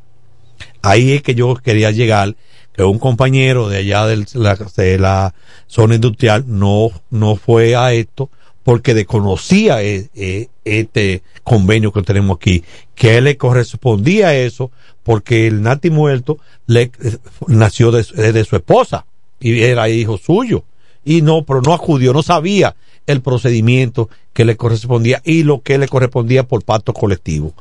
[0.82, 2.36] Ahí es que yo quería llegar,
[2.74, 5.34] que un compañero de allá de la, de la
[5.68, 8.30] zona industrial no, no fue a esto,
[8.68, 14.72] porque desconocía eh, eh, este convenio que tenemos aquí, que le correspondía eso,
[15.04, 19.06] porque el Nati muerto le eh, nació de, su esposa
[19.40, 20.66] y era hijo suyo.
[21.06, 22.76] Y no, pero no acudió, no sabía
[23.06, 27.54] el procedimiento que le correspondía y lo que le correspondía por pacto colectivo.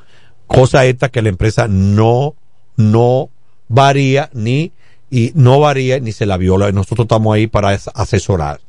[0.49, 2.35] Cosa esta que la empresa no,
[2.75, 3.31] no
[3.69, 4.73] varía ni,
[5.09, 6.73] y no varía ni se la viola.
[6.73, 8.61] Nosotros estamos ahí para asesorar.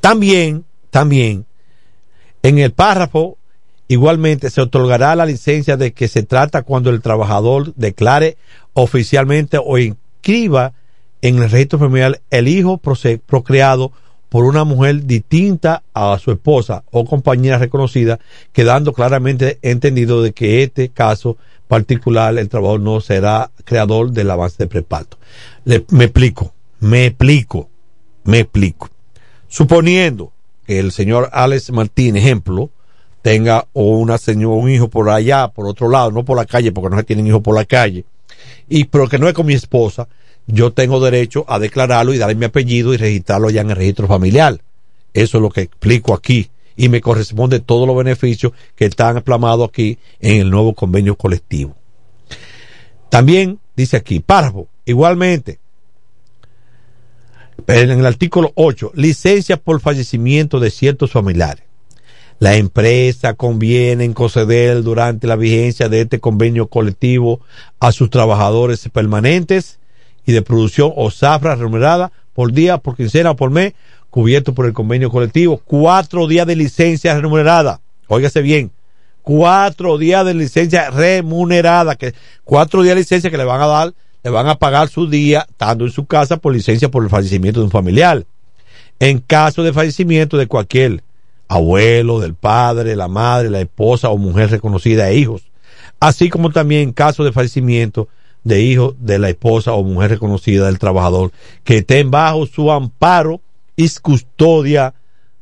[0.00, 1.46] También también,
[2.42, 3.38] en el párrafo,
[3.88, 8.36] igualmente se otorgará la licencia de que se trata cuando el trabajador declare
[8.74, 10.74] oficialmente o inscriba
[11.22, 13.92] en el registro familiar el hijo procreado
[14.28, 18.20] por una mujer distinta a su esposa o compañera reconocida,
[18.52, 24.56] quedando claramente entendido de que este caso particular el trabajador no será creador del avance
[24.58, 25.18] de preparto.
[25.64, 27.70] me explico, me explico,
[28.24, 28.90] me explico.
[29.48, 30.32] Suponiendo
[30.68, 32.70] el señor Alex Martín, ejemplo,
[33.22, 36.90] tenga una señor, un hijo por allá, por otro lado, no por la calle, porque
[36.90, 38.04] no se tienen hijos por la calle,
[38.68, 40.08] y pero que no es con mi esposa,
[40.46, 44.06] yo tengo derecho a declararlo y darle mi apellido y registrarlo ya en el registro
[44.06, 44.60] familiar.
[45.12, 46.50] Eso es lo que explico aquí.
[46.74, 51.74] Y me corresponde todos los beneficios que están aplamados aquí en el nuevo convenio colectivo.
[53.10, 55.58] También dice aquí, párrafo, igualmente,
[57.66, 61.64] en el artículo 8, licencia por fallecimiento de ciertos familiares.
[62.38, 67.40] La empresa conviene en conceder durante la vigencia de este convenio colectivo
[67.80, 69.80] a sus trabajadores permanentes
[70.24, 73.72] y de producción o zafra remunerada por día, por quincena o por mes,
[74.10, 75.60] cubierto por el convenio colectivo.
[75.64, 77.80] Cuatro días de licencia remunerada.
[78.06, 78.70] Óigase bien.
[79.22, 81.96] Cuatro días de licencia remunerada.
[81.96, 85.08] Que, cuatro días de licencia que le van a dar, le van a pagar su
[85.08, 88.26] día estando en su casa por licencia por el fallecimiento de un familiar.
[88.98, 91.02] En caso de fallecimiento de cualquier
[91.46, 95.42] abuelo, del padre, la madre, la esposa o mujer reconocida e hijos,
[96.00, 98.08] así como también en caso de fallecimiento
[98.44, 101.32] de hijos de la esposa o mujer reconocida del trabajador
[101.64, 103.40] que estén bajo su amparo
[103.76, 104.94] y custodia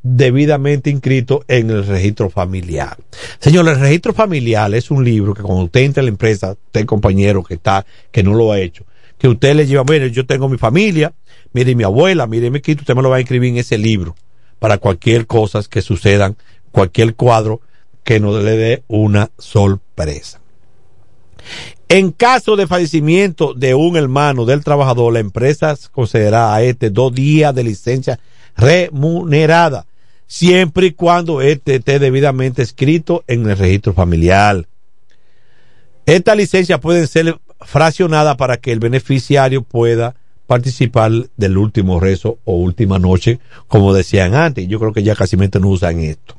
[0.09, 2.97] debidamente inscrito en el registro familiar.
[3.41, 6.87] Señor, el registro familiar es un libro que cuando usted entra a la empresa, usted
[6.87, 8.85] compañero que está, que no lo ha hecho,
[9.19, 11.13] que usted le lleva, mire, yo tengo mi familia,
[11.53, 14.15] mire mi abuela, mire mi quito, usted me lo va a escribir en ese libro
[14.61, 16.37] para cualquier cosa que sucedan,
[16.71, 17.61] cualquier cuadro
[18.05, 20.41] que no le dé una sorpresa.
[21.89, 27.13] En caso de fallecimiento de un hermano del trabajador, la empresa concederá a este dos
[27.13, 28.21] días de licencia
[28.57, 29.87] remunerada,
[30.27, 34.67] siempre y cuando este esté debidamente escrito en el registro familiar.
[36.05, 40.15] Esta licencia puede ser fraccionada para que el beneficiario pueda
[40.47, 44.69] participar del último rezo o última noche, como decían antes.
[44.69, 46.37] Yo creo que ya casi no usan esto.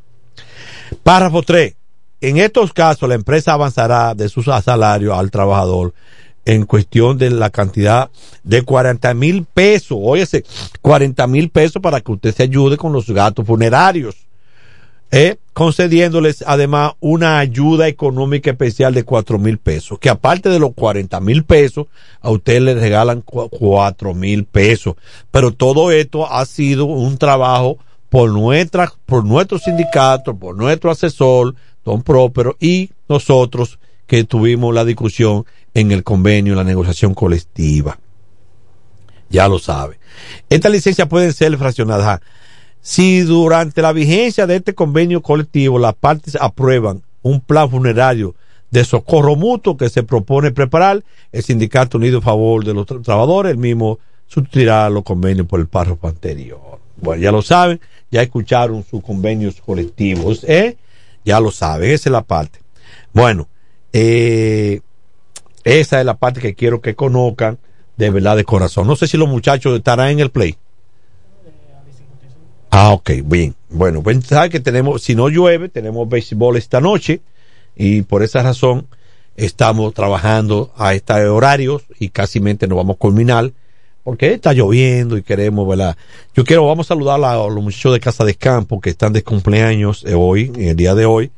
[1.04, 1.76] Párrafo 3.
[2.22, 5.94] En estos casos, la empresa avanzará de su salario al trabajador
[6.48, 8.10] en cuestión de la cantidad
[8.44, 9.98] de 40 mil pesos.
[10.02, 10.46] Óyese,
[10.82, 14.16] 40 mil pesos para que usted se ayude con los gastos funerarios.
[15.12, 20.74] Eh, concediéndoles además una ayuda económica especial de cuatro mil pesos, que aparte de los
[20.74, 21.88] 40 mil pesos,
[22.22, 24.96] a usted le regalan cuatro mil pesos.
[25.32, 31.56] Pero todo esto ha sido un trabajo por nuestra, por nuestro sindicato, por nuestro asesor,
[31.84, 35.46] don Própero, y nosotros que tuvimos la discusión
[35.80, 38.00] en el convenio, en la negociación colectiva.
[39.30, 40.00] Ya lo sabe.
[40.50, 42.22] Estas licencias pueden ser fraccionadas
[42.82, 48.34] si durante la vigencia de este convenio colectivo las partes aprueban un plan funerario
[48.72, 53.52] de socorro mutuo que se propone preparar, el Sindicato Unido a favor de los trabajadores,
[53.52, 56.80] el mismo sustituirá los convenios por el párrafo anterior.
[56.96, 60.78] Bueno, ya lo saben, ya escucharon sus convenios colectivos, ¿eh?
[61.24, 62.60] Ya lo saben, esa es la parte.
[63.14, 63.48] Bueno,
[63.94, 64.82] eh,
[65.68, 67.58] esa es la parte que quiero que conozcan
[67.98, 68.88] de verdad de corazón.
[68.88, 70.56] No sé si los muchachos estarán en el play.
[72.70, 73.56] Ah, ok, bien.
[73.70, 77.22] Bueno, pues que tenemos, si no llueve, tenemos béisbol esta noche
[77.76, 78.88] y por esa razón
[79.36, 83.52] estamos trabajando a estos horarios y casi mente nos vamos a culminar
[84.04, 85.98] porque está lloviendo y queremos, ¿verdad?
[86.34, 89.22] Yo quiero, vamos a saludar a los muchachos de Casa de Campo que están de
[89.22, 91.30] cumpleaños hoy, en el día de hoy.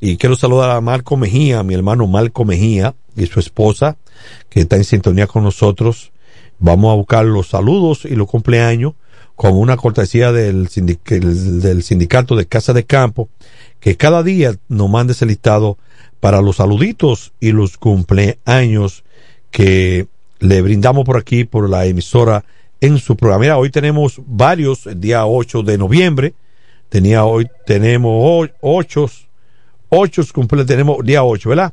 [0.00, 3.96] Y quiero saludar a Marco Mejía, mi hermano Marco Mejía y su esposa,
[4.48, 6.12] que está en sintonía con nosotros.
[6.58, 8.94] Vamos a buscar los saludos y los cumpleaños
[9.34, 13.28] con una cortesía del, del sindicato de Casa de Campo,
[13.78, 15.78] que cada día nos mande ese listado
[16.18, 19.04] para los saluditos y los cumpleaños
[19.50, 20.08] que
[20.40, 22.44] le brindamos por aquí, por la emisora
[22.80, 23.42] en su programa.
[23.42, 26.34] Mira, hoy tenemos varios, el día 8 de noviembre,
[26.88, 29.06] tenía hoy, tenemos ocho,
[29.88, 31.72] ocho cumpleaños, tenemos día 8, ¿verdad?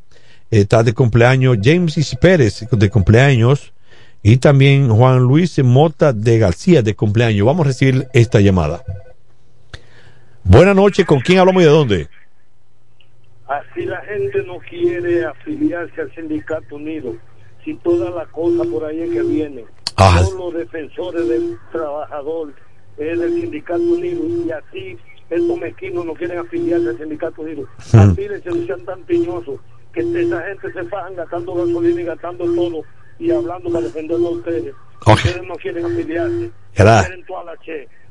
[0.52, 3.74] Está de cumpleaños James y Pérez, de cumpleaños,
[4.22, 7.46] y también Juan Luis Mota de García de cumpleaños.
[7.46, 8.84] Vamos a recibir esta llamada.
[10.44, 12.08] Buenas noches, ¿con quién hablamos y de dónde?
[13.48, 17.16] Así la gente no quiere afiliarse al Sindicato Unido.
[17.64, 19.66] Si toda la cosa por ahí que viene.
[19.98, 20.20] Ah.
[20.20, 22.54] Todos los defensores del trabajador
[22.98, 24.98] es del Sindicato Unido y así
[25.30, 27.68] estos mezquinos no quieren afiliarse al Sindicato Unido.
[27.78, 29.60] Así les sean tan piñosos
[29.94, 32.82] que esa gente se fajan gastando gasolina y gastando todo
[33.18, 34.74] y hablando para defenderlo a ustedes.
[35.06, 36.52] Ustedes no quieren afiliarse.
[36.76, 37.20] Gracias.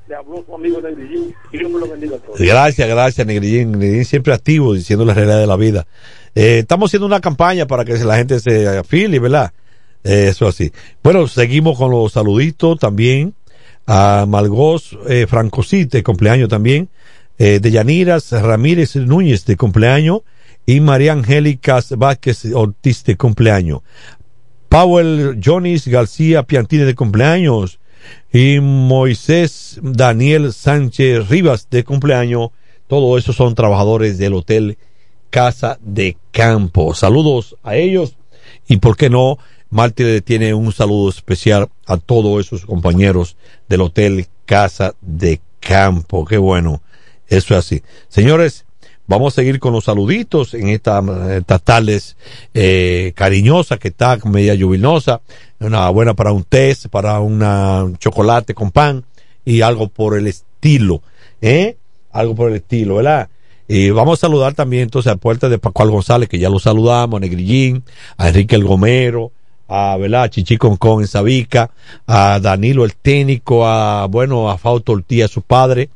[0.06, 2.38] Le habló su amigo Negrillín y Dios me lo bendiga a todos.
[2.38, 3.72] Gracias, gracias Negrillín.
[3.72, 5.86] Negrillín siempre activo diciendo la realidad de la vida.
[6.34, 9.52] Eh, estamos haciendo una campaña para que la gente se afilie, ¿verdad?
[10.02, 10.70] Eh, eso así.
[11.02, 13.34] Bueno, seguimos con los saluditos también
[13.86, 16.88] a Malgos eh, Francosite, cumpleaños también,
[17.38, 20.20] eh, de Yaniras Ramírez Núñez, de cumpleaños,
[20.66, 23.80] y María Angélica Vázquez Ortiz, de cumpleaños.
[24.68, 27.78] Powell Jonis García Piantini de cumpleaños
[28.32, 32.50] y Moisés Daniel Sánchez Rivas de cumpleaños.
[32.88, 34.78] Todos esos son trabajadores del Hotel
[35.30, 36.94] Casa de Campo.
[36.94, 38.16] Saludos a ellos
[38.66, 39.38] y por qué no,
[39.74, 43.36] Mártir tiene un saludo especial a todos esos compañeros
[43.68, 46.24] del Hotel Casa de Campo.
[46.24, 46.80] Qué bueno,
[47.26, 47.82] eso es así.
[48.08, 48.64] Señores,
[49.06, 52.16] Vamos a seguir con los saluditos en estas tardes
[52.54, 55.20] eh, cariñosas que está media lluviosa.
[55.60, 59.04] Una buena para un test, para un chocolate con pan
[59.44, 61.02] y algo por el estilo.
[61.42, 61.76] ¿Eh?
[62.12, 63.28] Algo por el estilo, ¿verdad?
[63.68, 67.18] Y vamos a saludar también entonces a Puerta de Pascual González, que ya lo saludamos,
[67.18, 67.84] a Negrillín,
[68.16, 69.32] a Enrique El Gomero,
[69.68, 70.30] a, ¿verdad?
[70.30, 71.70] Chichi Concón en Sabica,
[72.06, 75.90] a Danilo el técnico, a, bueno, a Fausto Ortiz, su padre,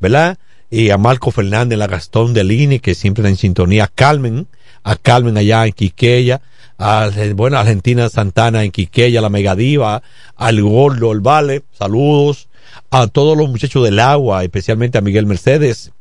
[0.00, 0.38] ¿verdad?
[0.70, 4.46] Y a Marco Fernández, la Gastón de Lini, que siempre está en sintonía, a Carmen,
[4.82, 6.42] a Carmen allá en Quiqueya,
[6.78, 10.02] a, bueno, Argentina Santana en Quiqueya, la Megadiva,
[10.36, 12.48] al Gordo, el Vale, saludos,
[12.90, 15.92] a todos los muchachos del agua, especialmente a Miguel Mercedes,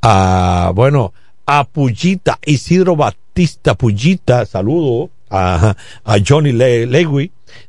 [0.00, 1.12] a, bueno,
[1.46, 6.86] a Pullita, Isidro Batista Pullita, saludo, a, a Johnny Le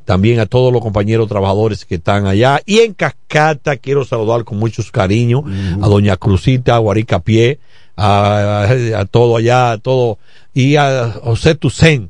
[0.05, 2.61] también a todos los compañeros trabajadores que están allá.
[2.65, 5.43] Y en Cascata quiero saludar con muchos cariños
[5.81, 7.59] a Doña Cruzita, a Guarica Pie,
[7.95, 10.17] a, a, todo allá, a todo,
[10.53, 12.09] y a José Tucen.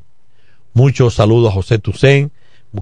[0.72, 2.32] Muchos saludos a José Tucen,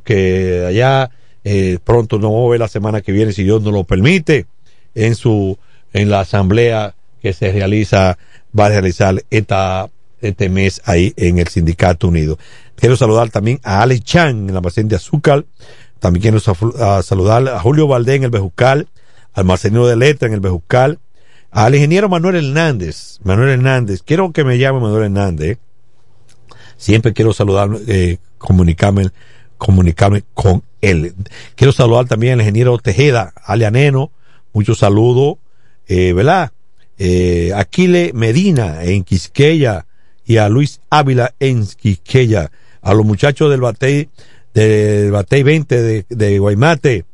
[0.05, 1.11] que allá
[1.45, 4.47] eh, pronto nos vamos a ver la semana que viene, si Dios nos lo permite,
[4.95, 5.59] en su,
[5.93, 8.17] en la asamblea que se realiza,
[8.59, 9.91] va a realizar esta,
[10.23, 12.39] este mes ahí en el Sindicato Unido.
[12.77, 15.45] Quiero saludar también a Alex Chan en la paciente de Azúcar.
[16.01, 18.89] También quiero saludar a Julio Valdés en el Bejucal,
[19.35, 20.99] al Marcelino de Letra en el Bejucal,
[21.51, 23.21] al ingeniero Manuel Hernández.
[23.23, 25.59] Manuel Hernández, quiero que me llame Manuel Hernández.
[26.77, 29.11] Siempre quiero saludar, eh, comunicarme,
[29.59, 31.15] comunicarme con él.
[31.55, 34.11] Quiero saludar también al ingeniero Tejeda, Alianeno,
[34.53, 35.37] muchos saludos,
[35.87, 36.51] eh, ¿verdad?
[36.99, 39.87] Eh, Aquile Medina en Quisqueya
[40.25, 41.67] y a Luis Ávila en
[42.83, 44.09] a los muchachos del Batey,
[44.55, 47.05] del Batey 20 de, de Guaymate,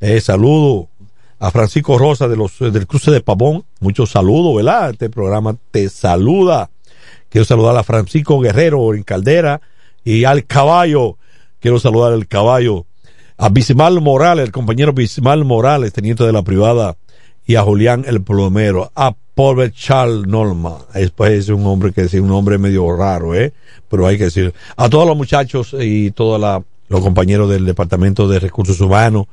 [0.00, 0.88] eh, saludo
[1.38, 4.90] a Francisco Rosa de los, del cruce de Pavón, muchos saludos, ¿verdad?
[4.90, 6.70] Este programa te saluda.
[7.28, 9.60] Quiero saludar a Francisco Guerrero en Caldera
[10.04, 11.18] y al caballo,
[11.60, 12.86] quiero saludar al caballo.
[13.38, 16.96] A Bismal Morales, el compañero Bismal Morales, teniente de la privada,
[17.46, 22.14] y a Julián el Plomero, a Paul Charles Norma, después es un hombre que es
[22.14, 23.52] un hombre medio raro, ¿eh?
[23.88, 26.40] Pero hay que decir, a todos los muchachos y todos
[26.88, 29.26] los compañeros del Departamento de Recursos Humanos,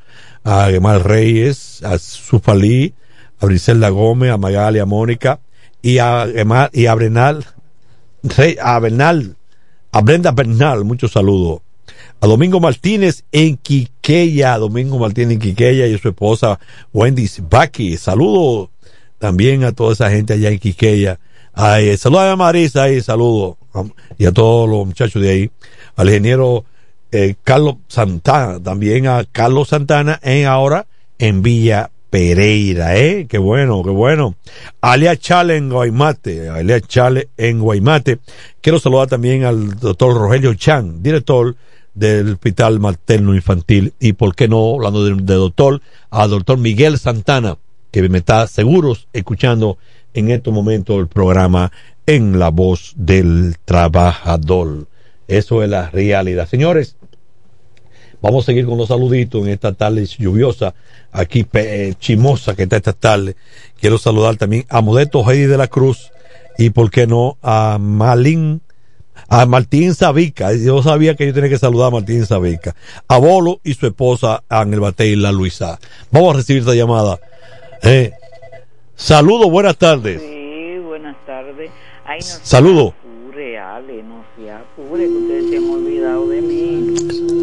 [0.44, 2.94] a Gemal Reyes, a Sufalí,
[3.40, 5.40] a Briselda Gómez, a Magali, a Mónica,
[5.82, 7.46] y a Gemal, y a Brenal,
[8.62, 9.36] a Bernal,
[9.92, 11.63] a Brenda Bernal, muchos saludos
[12.24, 16.58] a Domingo Martínez en Quiqueya, Domingo Martínez en Quiqueya y su esposa
[16.94, 17.98] Wendy Baki.
[17.98, 18.72] Saludo
[19.20, 21.20] también a toda esa gente allá en Quiqueya.
[21.52, 23.58] Ay, saludos a Marisa y saludo
[24.18, 25.52] y a todos los muchachos de ahí.
[25.98, 26.64] Al ingeniero
[27.12, 30.86] eh, Carlos Santana, también a Carlos Santana en ahora
[31.20, 33.28] en Villa Pereira, ¿eh?
[33.28, 34.36] Qué bueno, qué bueno.
[34.80, 38.20] Alia Chale en Guaymate, Alia Chale en Guaymate.
[38.62, 41.58] Quiero saludar también al doctor Rogelio Chan, director
[41.94, 47.58] del Hospital Materno Infantil y, por qué no, hablando de, doctor, al doctor Miguel Santana,
[47.92, 49.78] que me está seguros escuchando
[50.14, 51.72] en estos momentos el programa
[52.06, 54.88] en la voz del trabajador.
[55.28, 56.48] Eso es la realidad.
[56.48, 56.98] Señores,
[58.22, 60.74] vamos a seguir con los saluditos en esta tarde lluviosa,
[61.12, 63.36] aquí eh, chimosa que está esta tarde.
[63.80, 66.12] Quiero saludar también a Modesto Heidi de la Cruz
[66.58, 68.62] y, por qué no, a Malín
[69.30, 72.76] a Martín Sabica, yo sabía que yo tenía que saludar a Martín Sabica,
[73.08, 75.80] a Bolo y su esposa Ángel Bate y la Luisa.
[76.12, 77.20] Vamos a recibir esta llamada.
[77.82, 78.12] Eh,
[78.96, 80.22] saludos, buenas tardes.
[80.22, 81.72] Sí, buenas tardes.
[82.06, 82.20] Ay,
[82.62, 82.94] no
[83.74, 86.96] Ale, no se apure, que ustedes se han olvidado de mí.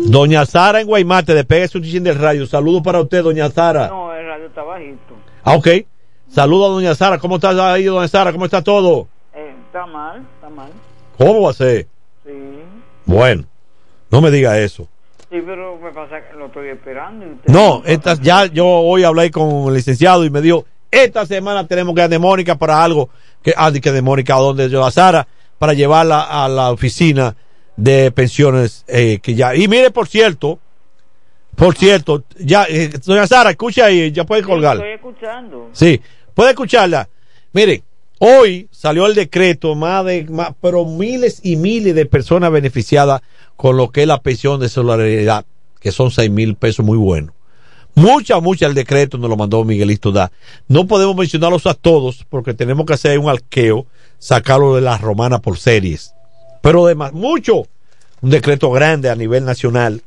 [0.09, 2.47] Doña Sara en Guaymate, despegue su chichín del radio.
[2.47, 3.89] Saludos para usted, doña Sara.
[3.89, 5.15] No, el radio está bajito.
[5.43, 5.69] Ah, ok.
[6.29, 7.19] Saludos a doña Sara.
[7.19, 8.33] ¿Cómo está ahí, doña Sara?
[8.33, 9.09] ¿Cómo está todo?
[9.35, 10.71] Eh, está mal, está mal.
[11.21, 11.87] ¿Cómo va a ser?
[12.25, 12.33] Sí.
[13.05, 13.45] Bueno,
[14.11, 14.89] no me diga eso.
[15.31, 17.27] Sí, pero me pasa que lo estoy esperando.
[17.47, 21.95] no, estas, ya yo hoy hablé con el licenciado y me dijo, esta semana tenemos
[21.95, 23.11] que ir de Mónica para algo,
[23.43, 27.37] que, ah, que de Mónica, a donde yo a Sara, para llevarla a la oficina
[27.77, 30.59] de pensiones eh, que ya, y mire, por cierto,
[31.55, 34.77] por cierto, ya, eh, doña Sara, escucha ahí, ya puede colgar.
[34.79, 35.69] estoy escuchando.
[35.73, 36.01] Sí,
[36.35, 37.11] puede escucharla.
[37.53, 37.83] Mire,
[38.23, 40.27] Hoy salió el decreto, más de,
[40.61, 43.23] pero miles y miles de personas beneficiadas
[43.57, 45.47] con lo que es la pensión de solidaridad,
[45.81, 47.35] que son seis mil pesos muy buenos.
[47.95, 50.31] Mucha, mucha el decreto nos lo mandó Miguelito Da.
[50.69, 53.87] No podemos mencionarlos a todos porque tenemos que hacer un alqueo,
[54.19, 56.13] sacarlo de las romanas por series.
[56.61, 57.69] Pero además, mucho,
[58.21, 60.03] un decreto grande a nivel nacional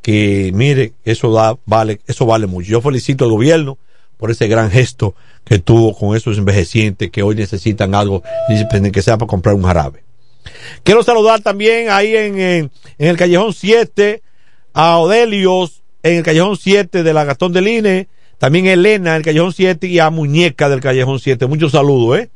[0.00, 2.70] que, mire, eso da, vale, eso vale mucho.
[2.70, 3.76] Yo felicito al gobierno
[4.16, 5.14] por ese gran gesto
[5.48, 8.22] que tuvo con esos envejecientes que hoy necesitan algo,
[8.92, 10.02] que sea para comprar un jarabe.
[10.82, 14.22] Quiero saludar también ahí en, en, el Callejón 7
[14.74, 19.22] a Odelios, en el Callejón 7 de la Gastón del INE, también Elena en el
[19.22, 21.46] Callejón 7 y a Muñeca del Callejón 7.
[21.46, 22.30] Muchos saludos, ¿eh?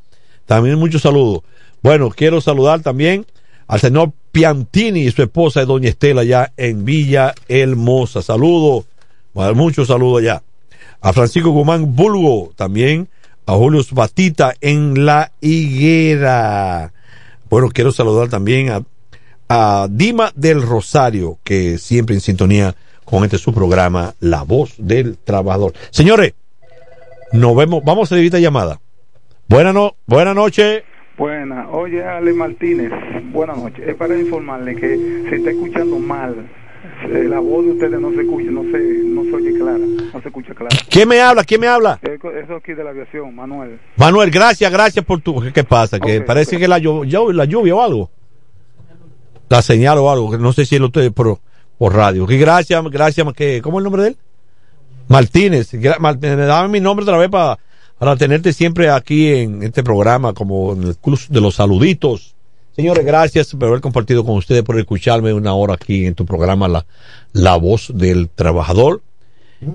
[0.47, 1.43] También muchos saludos.
[1.83, 3.27] Bueno, quiero saludar también
[3.67, 8.23] al señor Piantini y su esposa, doña Estela, ya en Villa Hermosa.
[8.23, 8.87] Saludos,
[9.55, 10.43] muchos saludos allá.
[11.03, 13.09] A Francisco Guzmán Bulgo, también
[13.47, 16.93] a Julio Batita en La Higuera.
[17.51, 18.71] Bueno, quiero saludar también
[19.49, 22.75] a, Dima del Rosario, que siempre en sintonía
[23.05, 25.75] con este su programa, La Voz del Trabajador.
[25.91, 26.35] Señores,
[27.33, 28.81] nos vemos, vamos a esta llamada.
[29.49, 30.85] Buenas no, buena noche.
[31.19, 32.91] Buena, oye Ale Martínez,
[33.33, 33.87] buenas noches.
[33.87, 36.49] Es para informarle que se está escuchando mal.
[37.05, 40.21] Eh, la voz de ustedes no se escucha, no se, no se oye clara, no
[40.21, 40.77] se escucha clara.
[40.89, 41.45] ¿Quién me habla?
[41.45, 42.01] ¿Quién me habla?
[42.03, 43.79] Eso aquí de la aviación, Manuel.
[43.97, 45.43] Manuel, gracias, gracias por tu...
[45.53, 46.01] ¿Qué, pasa?
[46.01, 48.11] Que parece que la, la lluvia o algo.
[49.49, 51.41] La señal o algo, no sé si lo ustedes, pero
[51.79, 52.27] por radio.
[52.27, 54.17] Gracias, gracias, que, ¿cómo es el nombre de él?
[55.09, 55.73] Martínez.
[56.01, 57.59] Martínez, dame mi nombre otra vez para,
[57.99, 62.35] para tenerte siempre aquí en este programa, como en el club de los saluditos.
[62.75, 66.69] Señores, gracias por haber compartido con ustedes, por escucharme una hora aquí en tu programa,
[66.69, 66.87] La,
[67.33, 69.03] la Voz del Trabajador.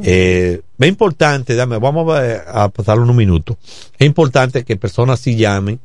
[0.04, 3.58] Eh, es importante, dame, vamos a, a pasar unos minutos.
[3.98, 5.80] Es importante que personas sí llamen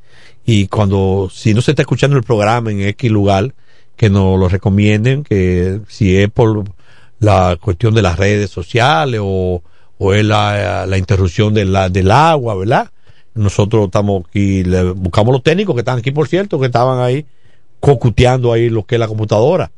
[0.45, 3.55] y cuando, si no se está escuchando el programa en X lugar,
[3.97, 6.65] que nos lo recomienden, que si es por
[7.21, 9.63] la cuestión de las redes sociales o,
[9.99, 12.91] o es la, la interrupción de la, del agua, ¿verdad?
[13.35, 17.27] Nosotros estamos aquí, le buscamos los técnicos que están aquí, por cierto, que estaban ahí
[17.81, 19.71] cocuteando ahí lo que es la computadora.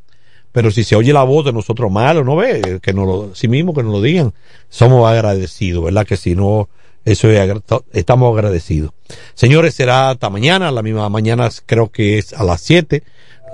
[0.52, 2.80] Pero si se oye la voz de nosotros malo, ¿no ve?
[2.80, 4.32] Que nos lo, sí mismo que nos lo digan.
[4.68, 6.07] Somos agradecidos, ¿verdad?
[6.07, 6.68] Que si no,
[7.05, 8.92] eso es, estamos agradecidos.
[9.34, 13.02] Señores, será hasta mañana, la misma mañana creo que es a las 7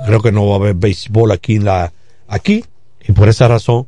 [0.07, 1.93] creo que no va a haber béisbol aquí en la,
[2.29, 2.65] aquí,
[3.07, 3.87] y por esa razón,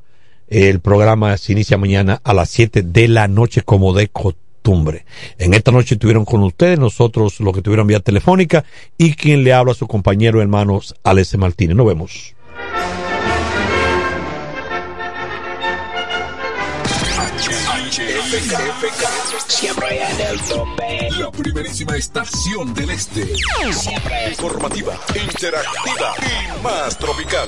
[0.48, 4.41] el programa se inicia mañana a las 7 de la noche como de costumbre.
[5.38, 8.64] En esta noche estuvieron con ustedes, nosotros los que tuvieron vía telefónica,
[8.96, 11.76] y quien le habla a su compañero hermanos Alex Martínez.
[11.76, 12.34] Nos vemos.
[19.46, 21.10] Siempre en el tope.
[21.18, 23.26] La primerísima estación del este.
[23.70, 27.46] Siempre informativa, interactiva y más tropical.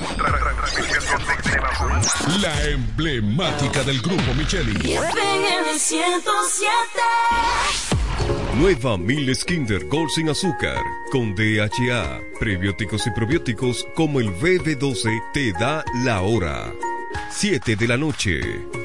[2.39, 4.99] La emblemática del grupo Micheli.
[8.53, 15.51] Nueva Miles Kinder Gold sin azúcar con DHA, prebióticos y probióticos como el BB12 te
[15.53, 16.71] da la hora.
[17.31, 18.84] 7 de la noche.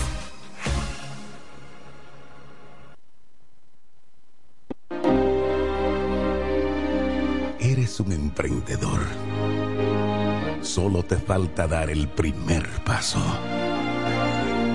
[7.61, 9.01] eres un emprendedor.
[10.61, 13.19] Solo te falta dar el primer paso.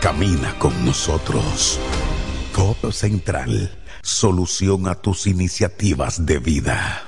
[0.00, 1.80] Camina con nosotros.
[2.52, 7.07] Codo Central, solución a tus iniciativas de vida.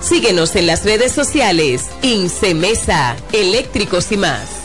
[0.00, 1.86] Síguenos en las redes sociales.
[2.02, 4.58] Incemesa, eléctricos y más.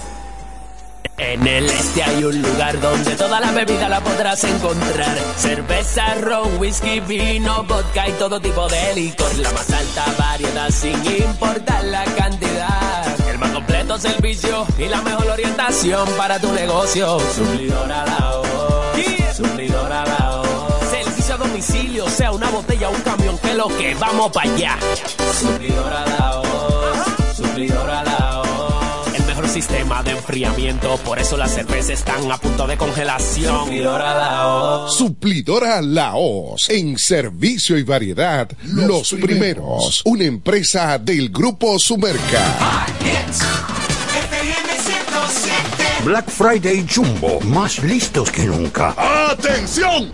[1.17, 5.15] En el este hay un lugar donde toda la bebida la podrás encontrar.
[5.37, 9.37] Cerveza, ron, whisky, vino, vodka y todo tipo de licor.
[9.37, 13.29] La más alta variedad sin importar la cantidad.
[13.29, 17.19] El más completo servicio y la mejor orientación para tu negocio.
[17.35, 19.35] Suplidora la voz.
[19.37, 20.22] Suplidora la voz.
[22.53, 24.77] Botella o un camión, que lo que vamos para allá.
[25.39, 27.35] Suplidora la voz.
[27.35, 29.13] Suplidora la voz.
[29.15, 33.65] El mejor sistema de enfriamiento, por eso las cervezas están a punto de congelación.
[33.65, 34.95] Suplidora la voz.
[34.95, 40.01] Suplidora Laos, en servicio y variedad, los, primeros.
[40.05, 42.85] Una empresa del Grupo Sumerca.
[46.05, 48.93] Black Friday Jumbo, más listos que nunca.
[49.31, 50.13] ¡Atención!